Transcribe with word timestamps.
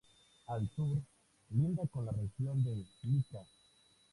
Al 0.47 0.67
Sur, 0.75 0.97
linda 1.51 1.83
con 1.85 2.05
la 2.07 2.11
región 2.11 2.63
de 2.63 2.87
Lika. 3.03 3.45